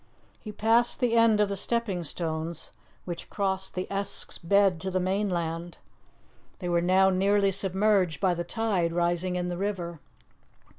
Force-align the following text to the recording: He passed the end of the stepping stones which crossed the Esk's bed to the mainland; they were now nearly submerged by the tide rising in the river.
He 0.39 0.51
passed 0.51 0.99
the 0.99 1.13
end 1.13 1.39
of 1.39 1.47
the 1.47 1.55
stepping 1.55 2.03
stones 2.03 2.71
which 3.05 3.29
crossed 3.29 3.75
the 3.75 3.85
Esk's 3.91 4.39
bed 4.39 4.81
to 4.81 4.89
the 4.89 4.99
mainland; 4.99 5.77
they 6.57 6.67
were 6.69 6.81
now 6.81 7.11
nearly 7.11 7.51
submerged 7.51 8.19
by 8.19 8.33
the 8.33 8.43
tide 8.43 8.93
rising 8.93 9.35
in 9.35 9.47
the 9.47 9.57
river. 9.57 9.99